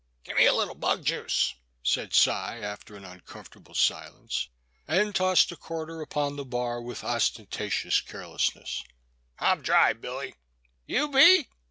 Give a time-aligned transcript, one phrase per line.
[0.13, 1.53] *' Gimme a little bug juice,"
[1.83, 4.47] said Cy, after an uncomfortable silence,
[4.87, 8.83] and tossed a quarter upon the bar, with ostentatious carelessness,—
[9.37, 10.33] I 'm dry, Billy."
[10.87, 11.47] '*Yew be?"